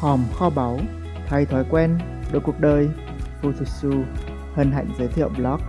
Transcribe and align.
hòm 0.00 0.20
kho 0.34 0.50
báu, 0.50 0.78
thay 1.26 1.46
thói 1.46 1.64
quen, 1.70 1.98
đổi 2.32 2.42
cuộc 2.44 2.60
đời, 2.60 2.88
Futusu 3.42 4.04
hân 4.54 4.70
hạnh 4.70 4.88
giới 4.98 5.08
thiệu 5.08 5.30
blog. 5.38 5.60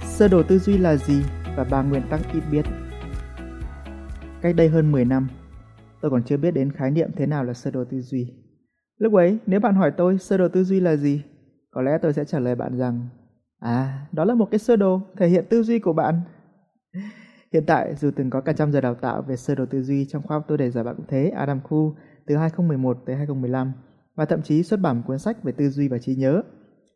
Sơ 0.00 0.28
đồ 0.28 0.42
tư 0.42 0.58
duy 0.58 0.78
là 0.78 0.96
gì 0.96 1.22
và 1.56 1.64
ba 1.64 1.82
nguyên 1.82 2.02
tắc 2.10 2.20
ít 2.32 2.42
biết. 2.50 2.64
Cách 4.42 4.56
đây 4.56 4.68
hơn 4.68 4.92
10 4.92 5.04
năm, 5.04 5.28
tôi 6.00 6.10
còn 6.10 6.22
chưa 6.24 6.36
biết 6.36 6.50
đến 6.50 6.72
khái 6.72 6.90
niệm 6.90 7.10
thế 7.16 7.26
nào 7.26 7.44
là 7.44 7.54
sơ 7.54 7.70
đồ 7.70 7.84
tư 7.84 8.00
duy. 8.00 8.32
Lúc 8.98 9.14
ấy, 9.14 9.38
nếu 9.46 9.60
bạn 9.60 9.74
hỏi 9.74 9.92
tôi 9.96 10.18
sơ 10.18 10.36
đồ 10.36 10.48
tư 10.48 10.64
duy 10.64 10.80
là 10.80 10.96
gì, 10.96 11.22
có 11.70 11.82
lẽ 11.82 11.98
tôi 12.02 12.12
sẽ 12.12 12.24
trả 12.24 12.38
lời 12.38 12.54
bạn 12.54 12.78
rằng 12.78 13.08
À, 13.62 14.06
đó 14.12 14.24
là 14.24 14.34
một 14.34 14.48
cái 14.50 14.58
sơ 14.58 14.76
đồ 14.76 15.00
thể 15.16 15.28
hiện 15.28 15.44
tư 15.50 15.62
duy 15.62 15.78
của 15.78 15.92
bạn. 15.92 16.20
Hiện 17.52 17.64
tại, 17.66 17.94
dù 17.94 18.10
từng 18.16 18.30
có 18.30 18.40
cả 18.40 18.52
trăm 18.52 18.72
giờ 18.72 18.80
đào 18.80 18.94
tạo 18.94 19.22
về 19.22 19.36
sơ 19.36 19.54
đồ 19.54 19.66
tư 19.66 19.82
duy 19.82 20.04
trong 20.04 20.22
khoa 20.22 20.36
học 20.36 20.44
tôi 20.48 20.58
đề 20.58 20.70
giải 20.70 20.84
bạn 20.84 20.94
cũng 20.96 21.06
thế, 21.08 21.28
Adam 21.28 21.60
Khu 21.60 21.94
từ 22.26 22.36
2011 22.36 22.98
tới 23.06 23.16
2015 23.16 23.72
và 24.14 24.24
thậm 24.24 24.42
chí 24.42 24.62
xuất 24.62 24.80
bản 24.80 25.02
cuốn 25.06 25.18
sách 25.18 25.42
về 25.42 25.52
tư 25.52 25.70
duy 25.70 25.88
và 25.88 25.98
trí 25.98 26.14
nhớ, 26.14 26.42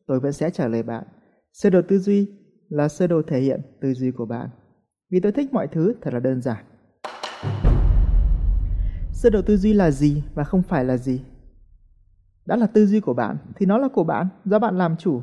tôi 0.07 0.21
vẫn 0.21 0.33
sẽ 0.33 0.51
trả 0.51 0.69
lời 0.69 0.83
bạn. 0.83 1.05
Sơ 1.53 1.71
đồ 1.71 1.83
tư 1.83 1.99
duy 1.99 2.29
là 2.69 2.89
sơ 2.89 3.07
đồ 3.07 3.23
thể 3.23 3.41
hiện 3.41 3.61
tư 3.81 3.95
duy 3.95 4.11
của 4.11 4.27
bạn. 4.27 4.49
Vì 5.11 5.21
tôi 5.21 5.33
thích 5.33 5.53
mọi 5.53 5.67
thứ 5.67 5.95
thật 6.03 6.15
là 6.15 6.21
đơn 6.21 6.43
giản. 6.43 6.65
Sơ 9.13 9.31
đồ 9.31 9.43
tư 9.43 9.57
duy 9.57 9.73
là 9.73 9.91
gì 9.91 10.23
và 10.35 10.45
không 10.45 10.63
phải 10.63 10.85
là 10.85 10.97
gì? 10.97 11.21
Đã 12.47 12.57
là 12.57 12.67
tư 12.67 12.87
duy 12.87 13.01
của 13.01 13.15
bạn 13.15 13.37
thì 13.57 13.67
nó 13.67 13.79
là 13.79 13.89
của 13.89 14.05
bạn, 14.05 14.29
do 14.45 14.59
bạn 14.59 14.79
làm 14.79 14.97
chủ. 14.97 15.23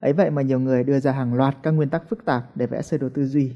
Ấy 0.00 0.12
vậy 0.12 0.30
mà 0.30 0.42
nhiều 0.42 0.60
người 0.60 0.84
đưa 0.84 1.00
ra 1.00 1.12
hàng 1.12 1.34
loạt 1.34 1.56
các 1.62 1.70
nguyên 1.70 1.88
tắc 1.88 2.08
phức 2.08 2.24
tạp 2.24 2.56
để 2.56 2.66
vẽ 2.66 2.82
sơ 2.82 2.98
đồ 2.98 3.08
tư 3.08 3.26
duy. 3.26 3.52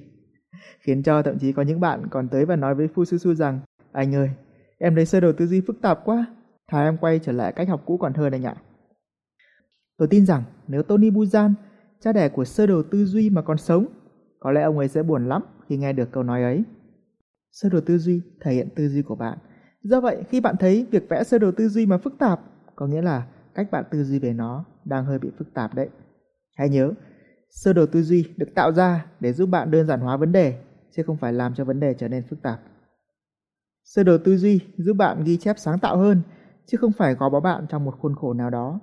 Khiến 0.81 1.03
cho 1.03 1.23
thậm 1.23 1.39
chí 1.39 1.53
có 1.53 1.63
những 1.63 1.81
bạn 1.81 2.09
còn 2.11 2.29
tới 2.29 2.45
và 2.45 2.57
nói 2.57 2.75
với 2.75 2.89
Fususu 2.95 3.35
rằng 3.35 3.61
Anh 3.93 4.15
ơi, 4.15 4.31
em 4.79 4.95
lấy 4.95 5.07
sơ 5.07 5.21
đồ 5.21 5.33
tư 5.33 5.47
duy 5.47 5.61
phức 5.61 5.81
tạp 5.83 6.05
quá, 6.05 6.27
thà 6.69 6.83
em 6.85 6.97
quay 6.97 7.19
trở 7.19 7.33
lại 7.33 7.53
cách 7.53 7.69
học 7.69 7.83
cũ 7.87 7.97
còn 7.97 8.15
hơn 8.15 8.33
anh 8.33 8.43
ạ. 8.47 8.57
Tôi 9.97 10.09
tin 10.09 10.27
rằng 10.27 10.43
nếu 10.69 10.83
Tony 10.83 11.11
Buzan, 11.11 11.53
cha 12.01 12.13
đẻ 12.13 12.29
của 12.29 12.45
sơ 12.45 12.67
đồ 12.67 12.83
tư 12.83 13.05
duy 13.05 13.31
mà 13.31 13.43
còn 13.43 13.59
sống, 13.59 13.87
có 14.41 14.53
lẽ 14.53 14.63
ông 14.63 14.79
ấy 14.79 14.89
sẽ 14.89 15.03
buồn 15.03 15.29
lắm 15.29 15.43
khi 15.69 15.77
nghe 15.77 15.93
được 15.93 16.13
câu 16.13 16.23
nói 16.23 16.43
ấy. 16.43 16.63
Sơ 17.53 17.69
đồ 17.69 17.81
tư 17.81 17.99
duy 17.99 18.23
thể 18.41 18.53
hiện 18.53 18.69
tư 18.77 18.89
duy 18.89 19.03
của 19.03 19.15
bạn. 19.15 19.39
Do 19.83 20.01
vậy, 20.01 20.25
khi 20.29 20.41
bạn 20.41 20.57
thấy 20.61 20.87
việc 20.91 21.09
vẽ 21.09 21.25
sơ 21.25 21.39
đồ 21.39 21.51
tư 21.51 21.69
duy 21.69 21.87
mà 21.87 21.99
phức 21.99 22.19
tạp, 22.19 22.41
có 22.77 22.87
nghĩa 22.87 23.03
là 23.03 23.27
cách 23.55 23.71
bạn 23.71 23.85
tư 23.91 24.05
duy 24.05 24.19
về 24.19 24.33
nó 24.33 24.65
đang 24.85 25.05
hơi 25.05 25.19
bị 25.19 25.31
phức 25.39 25.55
tạp 25.55 25.75
đấy. 25.75 25.89
Hãy 26.57 26.69
nhớ, 26.69 26.93
sơ 27.51 27.73
đồ 27.73 27.87
tư 27.87 28.03
duy 28.03 28.35
được 28.37 28.49
tạo 28.55 28.73
ra 28.73 29.07
để 29.21 29.33
giúp 29.33 29.47
bạn 29.47 29.71
đơn 29.71 29.87
giản 29.87 30.01
hóa 30.01 30.17
vấn 30.17 30.33
đề, 30.33 30.59
chứ 30.91 31.03
không 31.03 31.17
phải 31.17 31.33
làm 31.33 31.55
cho 31.55 31.65
vấn 31.65 31.81
đề 31.81 31.95
trở 31.95 32.09
nên 32.09 32.23
phức 32.31 32.43
tạp. 32.43 32.61
Sơ 33.95 34.03
đồ 34.03 34.19
tư 34.19 34.37
duy 34.37 34.61
giúp 34.77 34.93
bạn 34.93 35.25
ghi 35.25 35.37
chép 35.37 35.57
sáng 35.59 35.79
tạo 35.79 35.99
hơn, 35.99 36.23
chứ 36.67 36.79
không 36.81 36.93
phải 36.93 37.15
gò 37.15 37.31
bó 37.31 37.41
bạn 37.41 37.67
trong 37.69 37.85
một 37.85 37.95
khuôn 38.01 38.15
khổ 38.15 38.35
nào 38.35 38.51
đó. 38.51 38.81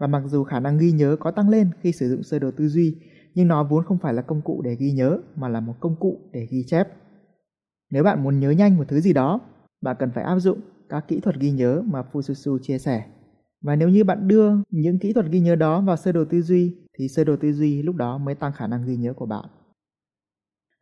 Và 0.00 0.06
mặc 0.06 0.22
dù 0.26 0.44
khả 0.44 0.60
năng 0.60 0.78
ghi 0.78 0.92
nhớ 0.92 1.16
có 1.20 1.30
tăng 1.30 1.48
lên 1.48 1.70
khi 1.80 1.92
sử 1.92 2.08
dụng 2.08 2.22
sơ 2.22 2.38
đồ 2.38 2.50
tư 2.50 2.68
duy, 2.68 2.96
nhưng 3.34 3.48
nó 3.48 3.64
vốn 3.64 3.84
không 3.84 3.98
phải 3.98 4.14
là 4.14 4.22
công 4.22 4.42
cụ 4.42 4.62
để 4.64 4.74
ghi 4.74 4.92
nhớ 4.92 5.18
mà 5.36 5.48
là 5.48 5.60
một 5.60 5.74
công 5.80 5.96
cụ 6.00 6.18
để 6.32 6.46
ghi 6.50 6.64
chép. 6.66 6.88
Nếu 7.90 8.04
bạn 8.04 8.22
muốn 8.22 8.40
nhớ 8.40 8.50
nhanh 8.50 8.76
một 8.76 8.84
thứ 8.88 9.00
gì 9.00 9.12
đó, 9.12 9.40
bạn 9.80 9.96
cần 9.98 10.10
phải 10.14 10.24
áp 10.24 10.38
dụng 10.38 10.60
các 10.88 11.04
kỹ 11.08 11.20
thuật 11.20 11.36
ghi 11.36 11.50
nhớ 11.50 11.82
mà 11.86 12.02
Fususu 12.12 12.58
chia 12.58 12.78
sẻ. 12.78 13.04
Và 13.62 13.76
nếu 13.76 13.88
như 13.88 14.04
bạn 14.04 14.28
đưa 14.28 14.52
những 14.70 14.98
kỹ 14.98 15.12
thuật 15.12 15.26
ghi 15.30 15.40
nhớ 15.40 15.56
đó 15.56 15.80
vào 15.80 15.96
sơ 15.96 16.12
đồ 16.12 16.24
tư 16.24 16.42
duy 16.42 16.76
thì 16.98 17.08
sơ 17.08 17.24
đồ 17.24 17.36
tư 17.36 17.52
duy 17.52 17.82
lúc 17.82 17.96
đó 17.96 18.18
mới 18.18 18.34
tăng 18.34 18.52
khả 18.52 18.66
năng 18.66 18.86
ghi 18.86 18.96
nhớ 18.96 19.12
của 19.12 19.26
bạn. 19.26 19.44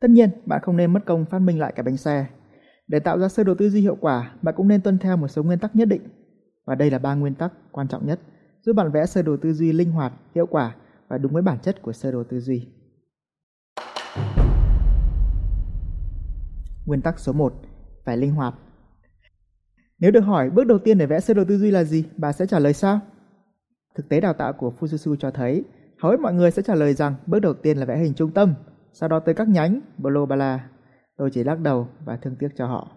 Tất 0.00 0.10
nhiên, 0.10 0.30
bạn 0.46 0.60
không 0.62 0.76
nên 0.76 0.92
mất 0.92 1.00
công 1.06 1.24
phát 1.24 1.38
minh 1.38 1.58
lại 1.58 1.72
cái 1.76 1.84
bánh 1.84 1.96
xe. 1.96 2.26
Để 2.88 2.98
tạo 3.00 3.18
ra 3.18 3.28
sơ 3.28 3.44
đồ 3.44 3.54
tư 3.54 3.70
duy 3.70 3.80
hiệu 3.80 3.96
quả, 4.00 4.34
bạn 4.42 4.54
cũng 4.56 4.68
nên 4.68 4.80
tuân 4.80 4.98
theo 4.98 5.16
một 5.16 5.28
số 5.28 5.42
nguyên 5.42 5.58
tắc 5.58 5.76
nhất 5.76 5.88
định. 5.88 6.02
Và 6.64 6.74
đây 6.74 6.90
là 6.90 6.98
ba 6.98 7.14
nguyên 7.14 7.34
tắc 7.34 7.52
quan 7.72 7.88
trọng 7.88 8.06
nhất, 8.06 8.20
giúp 8.62 8.72
bạn 8.72 8.90
vẽ 8.90 9.06
sơ 9.06 9.22
đồ 9.22 9.36
tư 9.36 9.52
duy 9.52 9.72
linh 9.72 9.90
hoạt, 9.90 10.12
hiệu 10.34 10.46
quả 10.46 10.74
và 11.08 11.18
đúng 11.18 11.32
với 11.32 11.42
bản 11.42 11.58
chất 11.58 11.82
của 11.82 11.92
sơ 11.92 12.12
đồ 12.12 12.24
tư 12.24 12.40
duy. 12.40 12.68
Nguyên 16.86 17.02
tắc 17.02 17.18
số 17.18 17.32
1, 17.32 17.54
phải 18.04 18.16
linh 18.16 18.32
hoạt. 18.32 18.54
Nếu 19.98 20.10
được 20.10 20.20
hỏi 20.20 20.50
bước 20.50 20.64
đầu 20.64 20.78
tiên 20.78 20.98
để 20.98 21.06
vẽ 21.06 21.20
sơ 21.20 21.34
đồ 21.34 21.44
tư 21.48 21.58
duy 21.58 21.70
là 21.70 21.84
gì, 21.84 22.04
bà 22.16 22.32
sẽ 22.32 22.46
trả 22.46 22.58
lời 22.58 22.72
sao? 22.72 23.00
Thực 23.94 24.08
tế 24.08 24.20
đào 24.20 24.32
tạo 24.32 24.52
của 24.52 24.72
Fususu 24.80 25.16
cho 25.16 25.30
thấy 25.30 25.64
hầu 25.98 26.10
hết 26.10 26.20
mọi 26.20 26.34
người 26.34 26.50
sẽ 26.50 26.62
trả 26.62 26.74
lời 26.74 26.94
rằng 26.94 27.14
bước 27.26 27.38
đầu 27.38 27.54
tiên 27.54 27.78
là 27.78 27.84
vẽ 27.84 27.98
hình 27.98 28.14
trung 28.14 28.30
tâm, 28.30 28.54
sau 28.92 29.08
đó 29.08 29.20
tới 29.20 29.34
các 29.34 29.48
nhánh, 29.48 29.80
bla 29.98 30.26
bla. 30.28 30.68
Tôi 31.16 31.30
chỉ 31.30 31.44
lắc 31.44 31.60
đầu 31.60 31.88
và 32.04 32.16
thương 32.16 32.36
tiếc 32.36 32.48
cho 32.56 32.66
họ. 32.66 32.88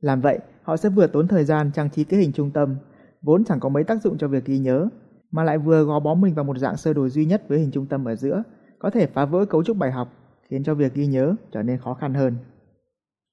Làm 0.00 0.20
vậy, 0.20 0.38
họ 0.62 0.76
sẽ 0.76 0.88
vừa 0.88 1.06
tốn 1.06 1.28
thời 1.28 1.44
gian 1.44 1.70
trang 1.72 1.90
trí 1.90 2.04
cái 2.04 2.20
hình 2.20 2.32
trung 2.32 2.50
tâm, 2.50 2.76
vốn 3.22 3.44
chẳng 3.44 3.60
có 3.60 3.68
mấy 3.68 3.84
tác 3.84 4.02
dụng 4.02 4.18
cho 4.18 4.28
việc 4.28 4.44
ghi 4.44 4.58
nhớ, 4.58 4.88
mà 5.30 5.44
lại 5.44 5.58
vừa 5.58 5.84
gò 5.84 6.00
bó 6.00 6.14
mình 6.14 6.34
vào 6.34 6.44
một 6.44 6.58
dạng 6.58 6.76
sơ 6.76 6.92
đồ 6.92 7.08
duy 7.08 7.24
nhất 7.24 7.42
với 7.48 7.58
hình 7.58 7.70
trung 7.70 7.86
tâm 7.86 8.04
ở 8.04 8.16
giữa, 8.16 8.42
có 8.78 8.90
thể 8.90 9.06
phá 9.06 9.24
vỡ 9.24 9.44
cấu 9.44 9.64
trúc 9.64 9.76
bài 9.76 9.92
học, 9.92 10.12
khiến 10.48 10.64
cho 10.64 10.74
việc 10.74 10.94
ghi 10.94 11.06
nhớ 11.06 11.34
trở 11.52 11.62
nên 11.62 11.78
khó 11.78 11.94
khăn 11.94 12.14
hơn. 12.14 12.36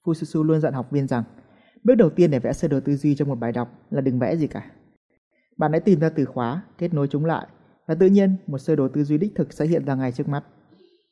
Fususu 0.06 0.44
luôn 0.44 0.62
dặn 0.62 0.74
học 0.74 0.92
viên 0.92 1.08
rằng, 1.08 1.24
bước 1.84 1.96
đầu 1.96 2.10
tiên 2.10 2.32
để 2.32 2.40
vẽ 2.40 2.54
sơ 2.54 2.68
đồ 2.68 2.80
tư 2.80 2.96
duy 2.96 3.16
trong 3.16 3.30
một 3.30 3.40
bài 3.40 3.52
đọc 3.52 3.70
là 3.90 4.02
đừng 4.02 4.20
vẽ 4.20 4.36
gì 4.36 4.48
cả. 4.48 4.72
Bạn 5.58 5.72
hãy 5.72 5.80
tìm 5.82 6.00
ra 6.00 6.10
từ 6.10 6.26
khóa, 6.26 6.64
kết 6.78 6.94
nối 6.94 7.08
chúng 7.08 7.26
lại 7.26 7.48
và 7.88 7.96
tự 7.96 8.08
nhiên 8.08 8.36
một 8.48 8.58
sơ 8.58 8.76
đồ 8.76 8.88
tư 8.88 9.04
duy 9.04 9.18
đích 9.18 9.32
thực 9.36 9.54
sẽ 9.54 9.66
hiện 9.66 9.86
ra 9.86 9.96
ngay 9.96 10.12
trước 10.12 10.28
mắt. 10.28 10.44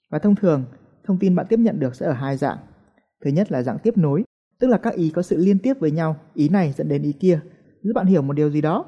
Và 0.10 0.20
thông 0.20 0.36
thường, 0.36 0.66
thông 1.04 1.20
tin 1.20 1.36
bạn 1.36 1.46
tiếp 1.50 1.60
nhận 1.60 1.80
được 1.80 1.96
sẽ 1.96 2.06
ở 2.06 2.14
hai 2.14 2.38
dạng. 2.38 2.58
Thứ 3.26 3.32
nhất 3.32 3.52
là 3.52 3.64
dạng 3.64 3.80
tiếp 3.80 3.98
nối, 3.98 4.24
tức 4.60 4.68
là 4.68 4.78
các 4.78 4.94
ý 4.94 5.10
có 5.10 5.22
sự 5.22 5.38
liên 5.38 5.60
tiếp 5.60 5.74
với 5.80 5.92
nhau, 5.92 6.16
ý 6.34 6.50
này 6.50 6.74
dẫn 6.78 6.88
đến 6.88 7.02
ý 7.02 7.12
kia, 7.12 7.40
giúp 7.84 7.92
bạn 7.96 8.06
hiểu 8.06 8.22
một 8.22 8.34
điều 8.34 8.50
gì 8.50 8.62
đó. 8.62 8.86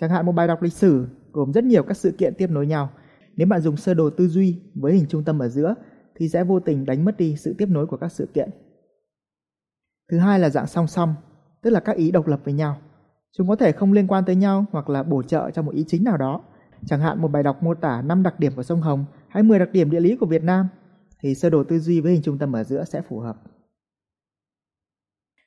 Chẳng 0.00 0.10
hạn 0.10 0.26
một 0.26 0.32
bài 0.32 0.48
đọc 0.48 0.62
lịch 0.62 0.72
sử 0.72 1.06
gồm 1.32 1.52
rất 1.52 1.64
nhiều 1.64 1.82
các 1.82 1.96
sự 1.96 2.10
kiện 2.18 2.34
tiếp 2.34 2.50
nối 2.50 2.66
nhau. 2.66 2.90
Nếu 3.36 3.46
bạn 3.46 3.60
dùng 3.60 3.76
sơ 3.76 3.94
đồ 3.94 4.10
tư 4.10 4.28
duy 4.28 4.60
với 4.74 4.94
hình 4.94 5.06
trung 5.08 5.24
tâm 5.24 5.38
ở 5.38 5.48
giữa 5.48 5.74
thì 6.16 6.28
sẽ 6.28 6.44
vô 6.44 6.60
tình 6.60 6.86
đánh 6.86 7.04
mất 7.04 7.16
đi 7.16 7.36
sự 7.36 7.54
tiếp 7.58 7.68
nối 7.68 7.86
của 7.86 7.96
các 7.96 8.12
sự 8.12 8.28
kiện. 8.34 8.50
Thứ 10.10 10.18
hai 10.18 10.40
là 10.40 10.50
dạng 10.50 10.66
song 10.66 10.86
song, 10.86 11.14
tức 11.62 11.70
là 11.70 11.80
các 11.80 11.96
ý 11.96 12.10
độc 12.10 12.26
lập 12.26 12.40
với 12.44 12.54
nhau. 12.54 12.76
Chúng 13.36 13.48
có 13.48 13.56
thể 13.56 13.72
không 13.72 13.92
liên 13.92 14.06
quan 14.06 14.24
tới 14.24 14.36
nhau 14.36 14.64
hoặc 14.72 14.90
là 14.90 15.02
bổ 15.02 15.22
trợ 15.22 15.50
cho 15.50 15.62
một 15.62 15.74
ý 15.74 15.84
chính 15.88 16.04
nào 16.04 16.16
đó. 16.16 16.42
Chẳng 16.86 17.00
hạn 17.00 17.22
một 17.22 17.28
bài 17.28 17.42
đọc 17.42 17.62
mô 17.62 17.74
tả 17.74 18.02
5 18.02 18.22
đặc 18.22 18.40
điểm 18.40 18.52
của 18.56 18.62
sông 18.62 18.80
Hồng 18.80 19.04
hay 19.28 19.42
10 19.42 19.58
đặc 19.58 19.68
điểm 19.72 19.90
địa 19.90 20.00
lý 20.00 20.16
của 20.16 20.26
Việt 20.26 20.42
Nam 20.42 20.68
thì 21.20 21.34
sơ 21.34 21.50
đồ 21.50 21.64
tư 21.64 21.78
duy 21.78 22.00
với 22.00 22.12
hình 22.12 22.22
trung 22.22 22.38
tâm 22.38 22.52
ở 22.52 22.64
giữa 22.64 22.84
sẽ 22.84 23.02
phù 23.08 23.20
hợp. 23.20 23.36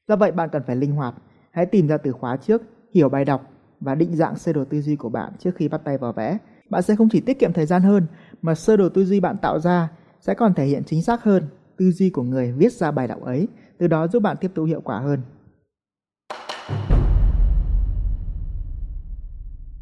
Do 0.08 0.16
vậy 0.16 0.32
bạn 0.32 0.50
cần 0.52 0.64
phải 0.68 0.76
linh 0.76 0.92
hoạt, 0.92 1.16
hãy 1.52 1.66
tìm 1.66 1.88
ra 1.88 1.98
từ 1.98 2.12
khóa 2.12 2.38
trước, 2.38 2.62
hiểu 2.94 3.10
bài 3.10 3.26
đọc 3.26 3.52
và 3.80 3.96
định 3.96 4.16
dạng 4.16 4.38
sơ 4.38 4.54
đồ 4.54 4.66
tư 4.66 4.82
duy 4.82 4.96
của 4.96 5.10
bạn 5.10 5.34
trước 5.40 5.56
khi 5.56 5.68
bắt 5.68 5.82
tay 5.84 5.98
vào 5.98 6.14
vẽ. 6.14 6.38
Bạn 6.70 6.82
sẽ 6.82 6.96
không 6.96 7.10
chỉ 7.10 7.22
tiết 7.22 7.40
kiệm 7.40 7.54
thời 7.54 7.66
gian 7.66 7.82
hơn 7.82 8.08
mà 8.42 8.56
sơ 8.56 8.78
đồ 8.78 8.90
tư 8.90 9.06
duy 9.06 9.20
bạn 9.20 9.38
tạo 9.42 9.60
ra 9.60 9.90
sẽ 10.22 10.34
còn 10.34 10.54
thể 10.54 10.66
hiện 10.66 10.84
chính 10.86 11.02
xác 11.02 11.24
hơn 11.24 11.48
tư 11.78 11.92
duy 11.92 12.10
của 12.10 12.24
người 12.24 12.52
viết 12.52 12.74
ra 12.74 12.92
bài 12.92 13.08
đọc 13.08 13.22
ấy, 13.22 13.48
từ 13.78 13.88
đó 13.88 14.08
giúp 14.08 14.20
bạn 14.20 14.38
tiếp 14.42 14.52
thu 14.56 14.64
hiệu 14.64 14.82
quả 14.82 15.00
hơn. 15.00 15.22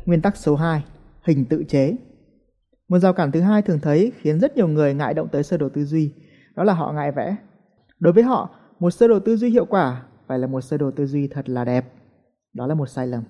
Nguyên 0.05 0.21
tắc 0.21 0.37
số 0.37 0.55
2, 0.55 0.83
hình 1.21 1.45
tự 1.45 1.63
chế. 1.67 1.95
Một 2.89 2.99
rào 2.99 3.13
cản 3.13 3.31
thứ 3.31 3.41
hai 3.41 3.61
thường 3.61 3.79
thấy 3.79 4.11
khiến 4.17 4.39
rất 4.39 4.55
nhiều 4.57 4.67
người 4.67 4.93
ngại 4.93 5.13
động 5.13 5.27
tới 5.27 5.43
sơ 5.43 5.57
đồ 5.57 5.69
tư 5.69 5.85
duy, 5.85 6.13
đó 6.55 6.63
là 6.63 6.73
họ 6.73 6.91
ngại 6.91 7.11
vẽ. 7.11 7.35
Đối 7.99 8.13
với 8.13 8.23
họ, 8.23 8.49
một 8.79 8.91
sơ 8.91 9.07
đồ 9.07 9.19
tư 9.19 9.35
duy 9.35 9.49
hiệu 9.49 9.65
quả 9.65 10.03
phải 10.27 10.39
là 10.39 10.47
một 10.47 10.61
sơ 10.61 10.77
đồ 10.77 10.91
tư 10.91 11.05
duy 11.05 11.27
thật 11.27 11.49
là 11.49 11.65
đẹp. 11.65 11.93
Đó 12.53 12.67
là 12.67 12.75
một 12.75 12.85
sai 12.85 13.07
lầm. 13.07 13.23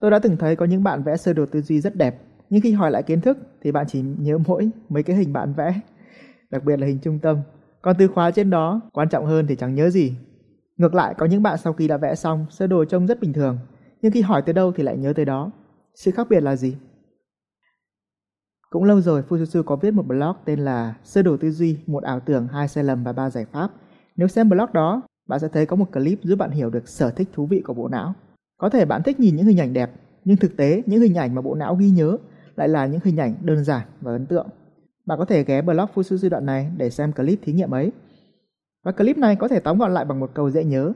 Tôi 0.00 0.10
đã 0.10 0.18
từng 0.18 0.36
thấy 0.36 0.56
có 0.56 0.66
những 0.66 0.82
bạn 0.82 1.02
vẽ 1.02 1.16
sơ 1.16 1.32
đồ 1.32 1.46
tư 1.46 1.62
duy 1.62 1.80
rất 1.80 1.96
đẹp, 1.96 2.22
nhưng 2.50 2.60
khi 2.60 2.72
hỏi 2.72 2.90
lại 2.90 3.02
kiến 3.02 3.20
thức 3.20 3.38
thì 3.62 3.72
bạn 3.72 3.86
chỉ 3.88 4.02
nhớ 4.18 4.38
mỗi 4.46 4.70
mấy 4.88 5.02
cái 5.02 5.16
hình 5.16 5.32
bạn 5.32 5.54
vẽ, 5.54 5.80
đặc 6.50 6.64
biệt 6.64 6.78
là 6.78 6.86
hình 6.86 6.98
trung 7.02 7.18
tâm. 7.18 7.38
Còn 7.82 7.96
từ 7.98 8.08
khóa 8.08 8.30
trên 8.30 8.50
đó, 8.50 8.80
quan 8.92 9.08
trọng 9.08 9.26
hơn 9.26 9.46
thì 9.46 9.56
chẳng 9.56 9.74
nhớ 9.74 9.90
gì. 9.90 10.16
Ngược 10.76 10.94
lại, 10.94 11.14
có 11.18 11.26
những 11.26 11.42
bạn 11.42 11.58
sau 11.58 11.72
khi 11.72 11.88
đã 11.88 11.96
vẽ 11.96 12.14
xong, 12.14 12.46
sơ 12.50 12.66
đồ 12.66 12.84
trông 12.84 13.06
rất 13.06 13.20
bình 13.20 13.32
thường, 13.32 13.58
nhưng 14.02 14.12
khi 14.12 14.20
hỏi 14.20 14.42
tới 14.42 14.52
đâu 14.52 14.72
thì 14.72 14.82
lại 14.82 14.96
nhớ 14.96 15.12
tới 15.16 15.24
đó. 15.24 15.50
Sự 15.94 16.10
khác 16.10 16.26
biệt 16.30 16.42
là 16.42 16.56
gì? 16.56 16.76
Cũng 18.74 18.84
lâu 18.84 19.00
rồi 19.00 19.22
Fujitsu 19.28 19.62
có 19.62 19.76
viết 19.76 19.94
một 19.94 20.06
blog 20.06 20.36
tên 20.44 20.58
là 20.58 20.94
Sơ 21.04 21.22
đồ 21.22 21.36
tư 21.36 21.50
duy, 21.50 21.78
một 21.86 22.02
ảo 22.02 22.20
tưởng, 22.20 22.48
hai 22.48 22.68
sai 22.68 22.84
lầm 22.84 23.04
và 23.04 23.12
ba 23.12 23.30
giải 23.30 23.44
pháp. 23.44 23.70
Nếu 24.16 24.28
xem 24.28 24.48
blog 24.48 24.72
đó, 24.72 25.02
bạn 25.28 25.40
sẽ 25.40 25.48
thấy 25.48 25.66
có 25.66 25.76
một 25.76 25.92
clip 25.92 26.18
giúp 26.22 26.36
bạn 26.36 26.50
hiểu 26.50 26.70
được 26.70 26.88
sở 26.88 27.10
thích 27.10 27.28
thú 27.32 27.46
vị 27.46 27.62
của 27.66 27.74
bộ 27.74 27.88
não. 27.88 28.14
Có 28.58 28.68
thể 28.68 28.84
bạn 28.84 29.02
thích 29.02 29.20
nhìn 29.20 29.36
những 29.36 29.46
hình 29.46 29.60
ảnh 29.60 29.72
đẹp, 29.72 29.90
nhưng 30.24 30.36
thực 30.36 30.56
tế 30.56 30.82
những 30.86 31.00
hình 31.00 31.14
ảnh 31.14 31.34
mà 31.34 31.42
bộ 31.42 31.54
não 31.54 31.76
ghi 31.76 31.90
nhớ 31.90 32.16
lại 32.56 32.68
là 32.68 32.86
những 32.86 33.00
hình 33.04 33.16
ảnh 33.16 33.34
đơn 33.40 33.64
giản 33.64 33.86
và 34.00 34.12
ấn 34.12 34.26
tượng. 34.26 34.46
Bạn 35.06 35.18
có 35.18 35.24
thể 35.24 35.44
ghé 35.44 35.62
blog 35.62 35.88
Fujitsu 35.94 36.28
đoạn 36.28 36.46
này 36.46 36.70
để 36.76 36.90
xem 36.90 37.12
clip 37.12 37.38
thí 37.42 37.52
nghiệm 37.52 37.70
ấy. 37.70 37.92
Và 38.84 38.92
clip 38.92 39.18
này 39.18 39.36
có 39.36 39.48
thể 39.48 39.60
tóm 39.60 39.78
gọn 39.78 39.94
lại 39.94 40.04
bằng 40.04 40.20
một 40.20 40.30
câu 40.34 40.50
dễ 40.50 40.64
nhớ. 40.64 40.92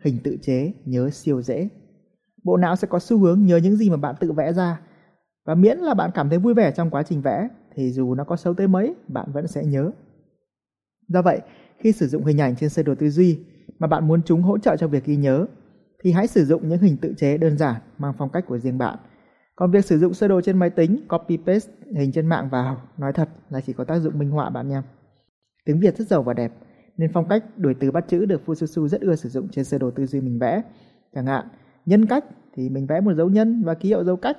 Hình 0.00 0.18
tự 0.24 0.36
chế, 0.42 0.72
nhớ 0.84 1.10
siêu 1.10 1.42
dễ. 1.42 1.68
Bộ 2.44 2.56
não 2.56 2.76
sẽ 2.76 2.88
có 2.88 2.98
xu 2.98 3.18
hướng 3.18 3.46
nhớ 3.46 3.56
những 3.56 3.76
gì 3.76 3.90
mà 3.90 3.96
bạn 3.96 4.14
tự 4.20 4.32
vẽ 4.32 4.52
ra. 4.52 4.80
Và 5.44 5.54
miễn 5.54 5.78
là 5.78 5.94
bạn 5.94 6.10
cảm 6.14 6.28
thấy 6.28 6.38
vui 6.38 6.54
vẻ 6.54 6.72
trong 6.72 6.90
quá 6.90 7.02
trình 7.02 7.20
vẽ, 7.20 7.48
thì 7.74 7.90
dù 7.90 8.14
nó 8.14 8.24
có 8.24 8.36
xấu 8.36 8.54
tới 8.54 8.68
mấy, 8.68 8.94
bạn 9.08 9.32
vẫn 9.32 9.46
sẽ 9.46 9.64
nhớ. 9.64 9.90
Do 11.08 11.22
vậy, 11.22 11.40
khi 11.78 11.92
sử 11.92 12.06
dụng 12.06 12.24
hình 12.24 12.40
ảnh 12.40 12.56
trên 12.56 12.70
sơ 12.70 12.82
đồ 12.82 12.94
tư 12.94 13.10
duy 13.10 13.38
mà 13.78 13.86
bạn 13.86 14.08
muốn 14.08 14.22
chúng 14.22 14.42
hỗ 14.42 14.58
trợ 14.58 14.76
cho 14.76 14.88
việc 14.88 15.04
ghi 15.04 15.16
nhớ, 15.16 15.46
thì 16.02 16.12
hãy 16.12 16.26
sử 16.26 16.44
dụng 16.44 16.68
những 16.68 16.78
hình 16.78 16.96
tự 16.96 17.14
chế 17.16 17.38
đơn 17.38 17.58
giản 17.58 17.80
mang 17.98 18.14
phong 18.18 18.30
cách 18.30 18.44
của 18.46 18.58
riêng 18.58 18.78
bạn. 18.78 18.98
Còn 19.56 19.70
việc 19.70 19.84
sử 19.84 19.98
dụng 19.98 20.14
sơ 20.14 20.28
đồ 20.28 20.40
trên 20.40 20.58
máy 20.58 20.70
tính, 20.70 21.08
copy 21.08 21.36
paste 21.46 21.72
hình 21.96 22.12
trên 22.12 22.26
mạng 22.26 22.48
vào, 22.50 22.82
nói 22.98 23.12
thật 23.12 23.28
là 23.50 23.60
chỉ 23.60 23.72
có 23.72 23.84
tác 23.84 23.98
dụng 23.98 24.18
minh 24.18 24.30
họa 24.30 24.50
bạn 24.50 24.68
nha. 24.68 24.82
Tiếng 25.64 25.80
Việt 25.80 25.98
rất 25.98 26.08
giàu 26.08 26.22
và 26.22 26.34
đẹp, 26.34 26.52
nên 26.96 27.10
phong 27.12 27.28
cách 27.28 27.44
đổi 27.56 27.74
từ 27.80 27.90
bắt 27.90 28.04
chữ 28.08 28.24
được 28.24 28.42
Fususu 28.46 28.88
rất 28.88 29.00
ưa 29.00 29.14
sử 29.14 29.28
dụng 29.28 29.48
trên 29.48 29.64
sơ 29.64 29.78
đồ 29.78 29.90
tư 29.90 30.06
duy 30.06 30.20
mình 30.20 30.38
vẽ. 30.38 30.62
Chẳng 31.14 31.26
hạn, 31.26 31.48
nhân 31.86 32.06
cách 32.06 32.24
thì 32.54 32.68
mình 32.68 32.86
vẽ 32.86 33.00
một 33.00 33.14
dấu 33.14 33.28
nhân 33.28 33.62
và 33.64 33.74
ký 33.74 33.88
hiệu 33.88 34.04
dấu 34.04 34.16
cách. 34.16 34.36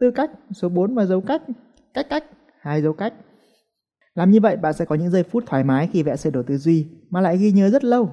Tư 0.00 0.10
cách, 0.10 0.30
số 0.52 0.68
4 0.68 0.94
và 0.94 1.06
dấu 1.06 1.20
cách, 1.20 1.42
cách 1.94 2.06
cách, 2.10 2.24
hai 2.60 2.82
dấu 2.82 2.92
cách. 2.92 3.14
Làm 4.14 4.30
như 4.30 4.40
vậy 4.40 4.56
bạn 4.56 4.72
sẽ 4.72 4.84
có 4.84 4.94
những 4.94 5.10
giây 5.10 5.22
phút 5.22 5.44
thoải 5.46 5.64
mái 5.64 5.88
khi 5.92 6.02
vẽ 6.02 6.16
sơ 6.16 6.30
đồ 6.30 6.42
tư 6.42 6.56
duy 6.56 6.88
mà 7.10 7.20
lại 7.20 7.36
ghi 7.36 7.52
nhớ 7.52 7.70
rất 7.70 7.84
lâu. 7.84 8.12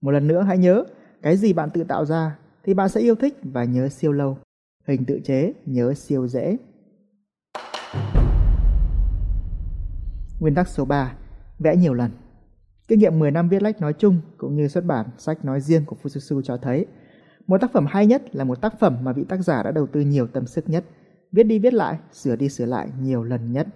Một 0.00 0.10
lần 0.10 0.26
nữa 0.26 0.42
hãy 0.42 0.58
nhớ, 0.58 0.84
cái 1.22 1.36
gì 1.36 1.52
bạn 1.52 1.70
tự 1.70 1.84
tạo 1.84 2.04
ra 2.04 2.38
thì 2.64 2.74
bạn 2.74 2.88
sẽ 2.88 3.00
yêu 3.00 3.14
thích 3.14 3.38
và 3.42 3.64
nhớ 3.64 3.88
siêu 3.88 4.12
lâu. 4.12 4.38
Hình 4.88 5.04
tự 5.04 5.20
chế 5.24 5.52
nhớ 5.66 5.94
siêu 5.94 6.28
dễ. 6.28 6.56
Nguyên 10.40 10.54
tắc 10.54 10.68
số 10.68 10.84
3. 10.84 11.14
Vẽ 11.58 11.76
nhiều 11.76 11.94
lần. 11.94 12.10
Kinh 12.88 12.98
nghiệm 12.98 13.18
10 13.18 13.30
năm 13.30 13.48
viết 13.48 13.62
lách 13.62 13.80
nói 13.80 13.92
chung 13.92 14.20
cũng 14.38 14.56
như 14.56 14.68
xuất 14.68 14.84
bản 14.84 15.06
sách 15.18 15.44
nói 15.44 15.60
riêng 15.60 15.84
của 15.84 15.96
Fususu 16.02 16.42
cho 16.42 16.56
thấy 16.56 16.86
một 17.46 17.60
tác 17.60 17.72
phẩm 17.72 17.86
hay 17.86 18.06
nhất 18.06 18.36
là 18.36 18.44
một 18.44 18.60
tác 18.60 18.78
phẩm 18.80 18.98
mà 19.02 19.12
vị 19.12 19.24
tác 19.28 19.40
giả 19.40 19.62
đã 19.62 19.70
đầu 19.70 19.86
tư 19.86 20.00
nhiều 20.00 20.26
tâm 20.26 20.46
sức 20.46 20.68
nhất, 20.68 20.84
viết 21.34 21.42
đi 21.42 21.58
viết 21.58 21.74
lại, 21.74 21.98
sửa 22.12 22.36
đi 22.36 22.48
sửa 22.48 22.66
lại 22.66 22.88
nhiều 23.00 23.24
lần 23.24 23.52
nhất. 23.52 23.66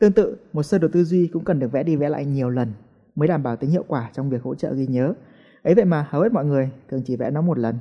Tương 0.00 0.12
tự, 0.12 0.36
một 0.52 0.62
sơ 0.62 0.78
đồ 0.78 0.88
tư 0.92 1.04
duy 1.04 1.26
cũng 1.26 1.44
cần 1.44 1.58
được 1.58 1.72
vẽ 1.72 1.82
đi 1.82 1.96
vẽ 1.96 2.08
lại 2.08 2.24
nhiều 2.24 2.50
lần 2.50 2.72
mới 3.16 3.28
đảm 3.28 3.42
bảo 3.42 3.56
tính 3.56 3.70
hiệu 3.70 3.84
quả 3.88 4.10
trong 4.12 4.30
việc 4.30 4.42
hỗ 4.42 4.54
trợ 4.54 4.74
ghi 4.74 4.86
nhớ. 4.86 5.14
Ấy 5.62 5.74
vậy 5.74 5.84
mà 5.84 6.06
hầu 6.10 6.22
hết 6.22 6.32
mọi 6.32 6.44
người 6.44 6.70
thường 6.88 7.02
chỉ 7.06 7.16
vẽ 7.16 7.30
nó 7.30 7.40
một 7.40 7.58
lần. 7.58 7.78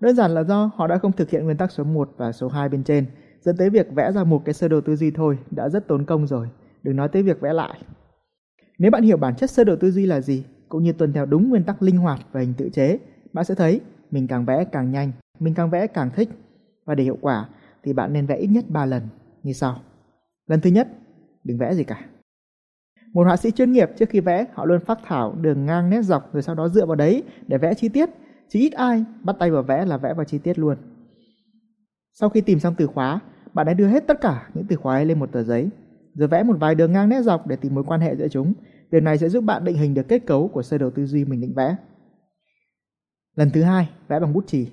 Đơn 0.00 0.16
giản 0.16 0.34
là 0.34 0.44
do 0.44 0.70
họ 0.74 0.86
đã 0.86 0.98
không 0.98 1.12
thực 1.12 1.30
hiện 1.30 1.44
nguyên 1.44 1.56
tắc 1.56 1.72
số 1.72 1.84
1 1.84 2.10
và 2.16 2.32
số 2.32 2.48
2 2.48 2.68
bên 2.68 2.84
trên, 2.84 3.06
dẫn 3.40 3.56
tới 3.56 3.70
việc 3.70 3.86
vẽ 3.94 4.12
ra 4.12 4.24
một 4.24 4.44
cái 4.44 4.54
sơ 4.54 4.68
đồ 4.68 4.80
tư 4.80 4.96
duy 4.96 5.10
thôi 5.10 5.38
đã 5.50 5.68
rất 5.68 5.88
tốn 5.88 6.04
công 6.04 6.26
rồi, 6.26 6.48
đừng 6.82 6.96
nói 6.96 7.08
tới 7.08 7.22
việc 7.22 7.40
vẽ 7.40 7.52
lại. 7.52 7.80
Nếu 8.78 8.90
bạn 8.90 9.02
hiểu 9.02 9.16
bản 9.16 9.34
chất 9.36 9.50
sơ 9.50 9.64
đồ 9.64 9.76
tư 9.76 9.90
duy 9.90 10.06
là 10.06 10.20
gì, 10.20 10.44
cũng 10.68 10.82
như 10.82 10.92
tuân 10.92 11.12
theo 11.12 11.26
đúng 11.26 11.48
nguyên 11.48 11.64
tắc 11.64 11.82
linh 11.82 11.96
hoạt 11.96 12.20
và 12.32 12.40
hình 12.40 12.54
tự 12.56 12.68
chế, 12.72 12.98
bạn 13.32 13.44
sẽ 13.44 13.54
thấy 13.54 13.80
mình 14.10 14.26
càng 14.26 14.44
vẽ 14.44 14.64
càng 14.64 14.90
nhanh, 14.90 15.12
mình 15.40 15.54
càng 15.54 15.70
vẽ 15.70 15.86
càng 15.86 16.10
thích. 16.16 16.28
Và 16.84 16.94
để 16.94 17.04
hiệu 17.04 17.18
quả 17.20 17.48
thì 17.84 17.92
bạn 17.92 18.12
nên 18.12 18.26
vẽ 18.26 18.36
ít 18.36 18.46
nhất 18.46 18.64
3 18.68 18.86
lần 18.86 19.02
như 19.42 19.52
sau. 19.52 19.80
Lần 20.46 20.60
thứ 20.60 20.70
nhất, 20.70 20.88
đừng 21.44 21.58
vẽ 21.58 21.74
gì 21.74 21.84
cả. 21.84 22.06
Một 23.12 23.24
họa 23.24 23.36
sĩ 23.36 23.50
chuyên 23.50 23.72
nghiệp 23.72 23.90
trước 23.98 24.08
khi 24.08 24.20
vẽ, 24.20 24.46
họ 24.52 24.64
luôn 24.64 24.80
phác 24.80 24.98
thảo 25.04 25.34
đường 25.40 25.66
ngang 25.66 25.90
nét 25.90 26.02
dọc 26.02 26.32
rồi 26.32 26.42
sau 26.42 26.54
đó 26.54 26.68
dựa 26.68 26.86
vào 26.86 26.96
đấy 26.96 27.22
để 27.46 27.58
vẽ 27.58 27.74
chi 27.74 27.88
tiết. 27.88 28.10
Chỉ 28.48 28.60
ít 28.60 28.72
ai 28.72 29.04
bắt 29.22 29.36
tay 29.38 29.50
vào 29.50 29.62
vẽ 29.62 29.84
là 29.84 29.96
vẽ 29.96 30.14
vào 30.14 30.24
chi 30.24 30.38
tiết 30.38 30.58
luôn. 30.58 30.76
Sau 32.12 32.28
khi 32.28 32.40
tìm 32.40 32.58
xong 32.58 32.74
từ 32.78 32.86
khóa, 32.86 33.20
bạn 33.54 33.66
hãy 33.66 33.74
đưa 33.74 33.86
hết 33.86 34.06
tất 34.06 34.20
cả 34.20 34.48
những 34.54 34.66
từ 34.68 34.76
khóa 34.76 34.96
ấy 34.96 35.06
lên 35.06 35.18
một 35.18 35.32
tờ 35.32 35.42
giấy, 35.42 35.68
rồi 36.14 36.28
vẽ 36.28 36.42
một 36.42 36.56
vài 36.60 36.74
đường 36.74 36.92
ngang 36.92 37.08
nét 37.08 37.22
dọc 37.22 37.46
để 37.46 37.56
tìm 37.56 37.74
mối 37.74 37.84
quan 37.84 38.00
hệ 38.00 38.16
giữa 38.16 38.28
chúng. 38.28 38.52
điều 38.90 39.00
này 39.00 39.18
sẽ 39.18 39.28
giúp 39.28 39.44
bạn 39.44 39.64
định 39.64 39.76
hình 39.76 39.94
được 39.94 40.08
kết 40.08 40.26
cấu 40.26 40.48
của 40.48 40.62
sơ 40.62 40.78
đồ 40.78 40.90
tư 40.90 41.06
duy 41.06 41.24
mình 41.24 41.40
định 41.40 41.54
vẽ. 41.54 41.76
Lần 43.34 43.50
thứ 43.50 43.62
hai, 43.62 43.88
vẽ 44.08 44.20
bằng 44.20 44.32
bút 44.32 44.46
chì. 44.46 44.68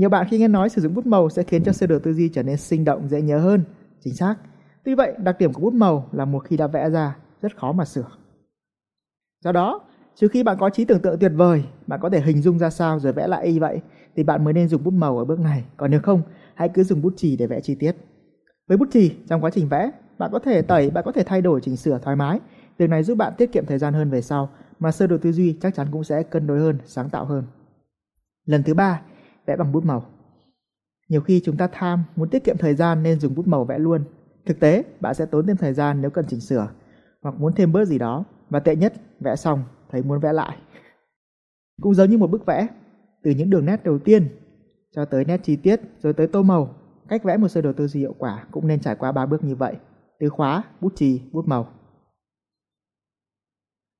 Nhiều 0.00 0.08
bạn 0.08 0.26
khi 0.30 0.38
nghe 0.38 0.48
nói 0.48 0.68
sử 0.68 0.82
dụng 0.82 0.94
bút 0.94 1.06
màu 1.06 1.30
sẽ 1.30 1.42
khiến 1.42 1.64
cho 1.64 1.72
sơ 1.72 1.86
đồ 1.86 1.98
tư 1.98 2.12
duy 2.12 2.28
trở 2.28 2.42
nên 2.42 2.56
sinh 2.56 2.84
động, 2.84 3.08
dễ 3.08 3.22
nhớ 3.22 3.38
hơn. 3.38 3.64
Chính 4.04 4.14
xác. 4.14 4.36
Tuy 4.84 4.94
vậy, 4.94 5.14
đặc 5.18 5.36
điểm 5.38 5.52
của 5.52 5.60
bút 5.60 5.74
màu 5.74 6.08
là 6.12 6.24
một 6.24 6.44
khi 6.44 6.56
đã 6.56 6.66
vẽ 6.66 6.90
ra, 6.90 7.16
rất 7.42 7.56
khó 7.56 7.72
mà 7.72 7.84
sửa. 7.84 8.06
Do 9.44 9.52
đó, 9.52 9.80
trừ 10.16 10.28
khi 10.28 10.42
bạn 10.42 10.56
có 10.60 10.70
trí 10.70 10.84
tưởng 10.84 11.00
tượng 11.00 11.18
tuyệt 11.18 11.32
vời, 11.34 11.64
bạn 11.86 12.00
có 12.02 12.10
thể 12.10 12.20
hình 12.20 12.42
dung 12.42 12.58
ra 12.58 12.70
sao 12.70 12.98
rồi 12.98 13.12
vẽ 13.12 13.26
lại 13.26 13.46
y 13.46 13.58
vậy, 13.58 13.80
thì 14.16 14.22
bạn 14.22 14.44
mới 14.44 14.52
nên 14.52 14.68
dùng 14.68 14.84
bút 14.84 14.94
màu 14.94 15.18
ở 15.18 15.24
bước 15.24 15.40
này. 15.40 15.64
Còn 15.76 15.90
nếu 15.90 16.00
không, 16.00 16.22
hãy 16.54 16.68
cứ 16.68 16.84
dùng 16.84 17.02
bút 17.02 17.12
chì 17.16 17.36
để 17.36 17.46
vẽ 17.46 17.60
chi 17.60 17.74
tiết. 17.74 17.96
Với 18.68 18.76
bút 18.76 18.88
chì, 18.92 19.12
trong 19.28 19.44
quá 19.44 19.50
trình 19.50 19.68
vẽ, 19.68 19.90
bạn 20.18 20.30
có 20.32 20.38
thể 20.38 20.62
tẩy, 20.62 20.90
bạn 20.90 21.04
có 21.04 21.12
thể 21.12 21.22
thay 21.26 21.42
đổi 21.42 21.60
chỉnh 21.60 21.76
sửa 21.76 21.98
thoải 21.98 22.16
mái. 22.16 22.40
Điều 22.78 22.88
này 22.88 23.02
giúp 23.02 23.14
bạn 23.14 23.32
tiết 23.38 23.52
kiệm 23.52 23.66
thời 23.66 23.78
gian 23.78 23.94
hơn 23.94 24.10
về 24.10 24.22
sau, 24.22 24.50
mà 24.78 24.92
sơ 24.92 25.06
đồ 25.06 25.18
tư 25.18 25.32
duy 25.32 25.56
chắc 25.62 25.74
chắn 25.74 25.86
cũng 25.92 26.04
sẽ 26.04 26.22
cân 26.22 26.46
đối 26.46 26.60
hơn, 26.60 26.78
sáng 26.86 27.10
tạo 27.10 27.24
hơn. 27.24 27.44
Lần 28.46 28.62
thứ 28.62 28.74
ba, 28.74 29.00
vẽ 29.50 29.56
bằng 29.56 29.72
bút 29.72 29.84
màu. 29.84 30.04
Nhiều 31.08 31.20
khi 31.20 31.40
chúng 31.44 31.56
ta 31.56 31.68
tham, 31.72 32.04
muốn 32.16 32.28
tiết 32.28 32.44
kiệm 32.44 32.56
thời 32.58 32.74
gian 32.74 33.02
nên 33.02 33.20
dùng 33.20 33.34
bút 33.34 33.48
màu 33.48 33.64
vẽ 33.64 33.78
luôn. 33.78 34.04
Thực 34.46 34.60
tế, 34.60 34.84
bạn 35.00 35.14
sẽ 35.14 35.26
tốn 35.26 35.46
thêm 35.46 35.56
thời 35.56 35.72
gian 35.72 36.00
nếu 36.00 36.10
cần 36.10 36.24
chỉnh 36.28 36.40
sửa, 36.40 36.68
hoặc 37.22 37.34
muốn 37.40 37.52
thêm 37.52 37.72
bớt 37.72 37.84
gì 37.84 37.98
đó, 37.98 38.24
và 38.50 38.60
tệ 38.60 38.76
nhất, 38.76 38.92
vẽ 39.20 39.36
xong, 39.36 39.62
thấy 39.90 40.02
muốn 40.02 40.20
vẽ 40.20 40.32
lại. 40.32 40.56
Cũng 41.82 41.94
giống 41.94 42.10
như 42.10 42.18
một 42.18 42.30
bức 42.30 42.46
vẽ, 42.46 42.66
từ 43.22 43.30
những 43.30 43.50
đường 43.50 43.66
nét 43.66 43.84
đầu 43.84 43.98
tiên 43.98 44.28
cho 44.96 45.04
tới 45.04 45.24
nét 45.24 45.40
chi 45.42 45.56
tiết 45.56 45.80
rồi 46.02 46.12
tới 46.12 46.26
tô 46.26 46.42
màu, 46.42 46.74
cách 47.08 47.24
vẽ 47.24 47.36
một 47.36 47.48
sơ 47.48 47.60
đồ 47.60 47.72
tư 47.72 47.88
duy 47.88 48.00
hiệu 48.00 48.14
quả 48.18 48.44
cũng 48.50 48.66
nên 48.66 48.80
trải 48.80 48.94
qua 48.94 49.12
ba 49.12 49.26
bước 49.26 49.44
như 49.44 49.54
vậy, 49.54 49.74
từ 50.20 50.28
khóa, 50.28 50.62
bút 50.80 50.92
chì, 50.96 51.22
bút 51.32 51.48
màu. 51.48 51.68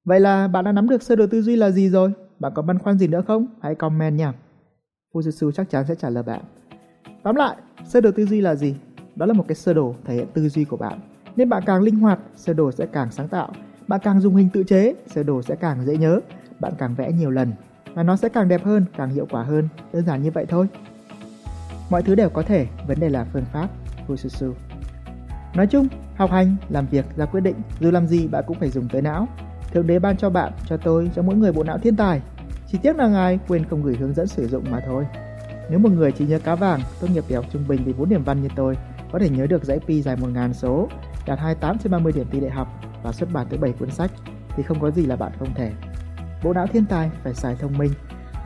Vậy 0.05 0.21
là 0.21 0.49
bạn 0.49 0.65
đã 0.65 0.73
nắm 0.73 0.89
được 0.89 1.03
sơ 1.03 1.17
đồ 1.17 1.27
tư 1.27 1.43
duy 1.43 1.57
là 1.57 1.71
gì 1.71 1.89
rồi? 1.89 2.13
Bạn 2.39 2.53
có 2.55 2.63
băn 2.63 2.79
khoăn 2.79 2.99
gì 2.99 3.07
nữa 3.07 3.23
không? 3.27 3.47
Hãy 3.63 3.75
comment 3.75 4.19
nha. 4.19 4.35
Fujitsu 5.13 5.51
chắc 5.51 5.71
chắn 5.71 5.85
sẽ 5.89 5.95
trả 5.95 6.11
lời 6.11 6.23
bạn. 6.23 6.41
Tóm 7.23 7.35
lại, 7.37 7.57
sơ 7.85 8.01
đồ 8.01 8.11
tư 8.17 8.27
duy 8.27 8.41
là 8.41 8.55
gì? 8.55 8.75
Đó 9.17 9.27
là 9.27 9.33
một 9.33 9.45
cái 9.49 9.55
sơ 9.55 9.75
đồ 9.75 9.95
thể 10.05 10.15
hiện 10.15 10.27
tư 10.35 10.49
duy 10.49 10.65
của 10.65 10.77
bạn. 10.77 11.01
Nên 11.37 11.49
bạn 11.49 11.63
càng 11.67 11.83
linh 11.83 11.97
hoạt, 11.97 12.19
sơ 12.37 12.53
đồ 12.53 12.73
sẽ 12.73 12.87
càng 12.87 13.11
sáng 13.11 13.29
tạo. 13.29 13.53
Bạn 13.89 14.01
càng 14.03 14.21
dùng 14.21 14.37
hình 14.37 14.49
tự 14.53 14.63
chế, 14.63 14.95
sơ 15.07 15.23
đồ 15.23 15.43
sẽ 15.43 15.55
càng 15.55 15.85
dễ 15.87 15.97
nhớ. 15.97 16.21
Bạn 16.61 16.73
càng 16.79 16.95
vẽ 16.95 17.13
nhiều 17.13 17.31
lần, 17.31 17.53
và 17.95 18.03
nó 18.03 18.17
sẽ 18.17 18.29
càng 18.29 18.49
đẹp 18.49 18.65
hơn, 18.65 18.85
càng 18.97 19.11
hiệu 19.11 19.27
quả 19.31 19.43
hơn. 19.43 19.69
Đơn 19.93 20.05
giản 20.07 20.23
như 20.23 20.31
vậy 20.31 20.47
thôi. 20.49 20.69
Mọi 21.91 22.03
thứ 22.03 22.15
đều 22.15 22.29
có 22.31 22.43
thể, 22.43 22.67
vấn 22.87 23.01
đề 23.01 23.09
là 23.09 23.27
phương 23.33 23.45
pháp. 23.53 23.69
Fujitsu. 24.09 24.53
Nói 25.55 25.67
chung, 25.67 25.89
học 26.17 26.31
hành, 26.31 26.57
làm 26.69 26.87
việc, 26.87 27.05
ra 27.17 27.27
quyết 27.27 27.41
định, 27.41 27.57
dù 27.81 27.91
làm 27.91 28.07
gì 28.07 28.29
bạn 28.29 28.45
cũng 28.47 28.59
phải 28.59 28.71
dùng 28.71 28.89
tới 28.89 29.03
não. 29.03 29.29
Thượng 29.73 29.87
đế 29.87 29.99
ban 29.99 30.17
cho 30.17 30.31
bạn, 30.31 30.53
cho 30.67 30.77
tôi, 30.77 31.11
cho 31.15 31.23
mỗi 31.23 31.37
người 31.37 31.53
bộ 31.53 31.63
não 31.63 31.79
thiên 31.79 31.97
tài. 31.97 32.23
Chỉ 32.73 32.79
tiếc 32.83 32.97
là 32.97 33.09
ngài 33.09 33.39
quên 33.49 33.65
không 33.65 33.83
gửi 33.83 33.97
hướng 33.97 34.15
dẫn 34.15 34.27
sử 34.27 34.49
dụng 34.49 34.65
mà 34.71 34.81
thôi. 34.87 35.07
Nếu 35.71 35.79
một 35.79 35.93
người 35.93 36.13
chỉ 36.13 36.27
nhớ 36.27 36.39
cá 36.39 36.55
vàng, 36.55 36.81
tốt 37.01 37.09
nghiệp 37.13 37.25
đại 37.29 37.37
học 37.37 37.45
trung 37.53 37.65
bình 37.69 37.85
vì 37.85 37.93
4 37.93 38.09
điểm 38.09 38.25
văn 38.25 38.43
như 38.43 38.49
tôi, 38.57 38.77
có 39.13 39.19
thể 39.19 39.29
nhớ 39.29 39.47
được 39.47 39.65
dãy 39.65 39.79
pi 39.87 40.03
dài 40.03 40.17
1000 40.17 40.55
số, 40.55 40.89
đạt 41.27 41.39
28 41.39 41.79
trên 41.79 41.93
30 41.93 42.13
điểm 42.13 42.27
thi 42.31 42.41
đại 42.41 42.51
học 42.51 42.69
và 43.03 43.13
xuất 43.13 43.33
bản 43.33 43.47
tới 43.51 43.59
7 43.59 43.73
cuốn 43.73 43.91
sách 43.91 44.11
thì 44.57 44.63
không 44.63 44.81
có 44.81 44.91
gì 44.91 45.07
là 45.07 45.17
bạn 45.17 45.33
không 45.39 45.55
thể. 45.55 45.73
Bộ 46.45 46.53
não 46.53 46.67
thiên 46.67 46.85
tài 46.85 47.11
phải 47.23 47.35
xài 47.35 47.57
thông 47.57 47.79
minh. 47.79 47.93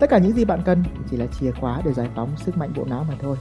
Tất 0.00 0.10
cả 0.10 0.18
những 0.18 0.32
gì 0.32 0.44
bạn 0.44 0.60
cần 0.64 0.82
chỉ 1.10 1.16
là 1.16 1.26
chìa 1.26 1.52
khóa 1.52 1.82
để 1.84 1.92
giải 1.92 2.08
phóng 2.14 2.36
sức 2.36 2.56
mạnh 2.56 2.72
bộ 2.76 2.84
não 2.84 3.04
mà 3.08 3.14
thôi. 3.20 3.36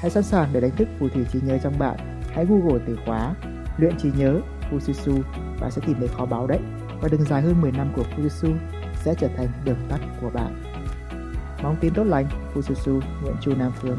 Hãy 0.00 0.10
sẵn 0.10 0.22
sàng 0.22 0.48
để 0.52 0.60
đánh 0.60 0.76
thức 0.76 0.88
phù 0.98 1.08
thủy 1.08 1.24
trí 1.32 1.40
nhớ 1.40 1.58
trong 1.62 1.78
bạn. 1.78 1.96
Hãy 2.30 2.46
Google 2.46 2.84
từ 2.86 2.98
khóa 3.06 3.34
luyện 3.76 3.96
trí 3.98 4.10
nhớ 4.16 4.40
Fujitsu 4.70 5.20
và 5.60 5.70
sẽ 5.70 5.82
tìm 5.86 5.96
thấy 5.98 6.08
kho 6.08 6.26
báu 6.26 6.46
đấy 6.46 6.60
và 7.00 7.08
đường 7.08 7.24
dài 7.24 7.42
hơn 7.42 7.60
10 7.60 7.72
năm 7.72 7.92
của 7.96 8.04
Fujitsu 8.16 8.56
sẽ 9.04 9.14
trở 9.18 9.28
thành 9.36 9.48
đường 9.64 9.86
tắt 9.88 10.00
của 10.20 10.30
bạn. 10.30 10.62
Mong 11.62 11.76
tin 11.80 11.94
tốt 11.94 12.04
lành, 12.04 12.26
Fususu 12.54 13.00
Nguyễn 13.22 13.34
Chu 13.40 13.54
Nam 13.58 13.72
Phương 13.76 13.98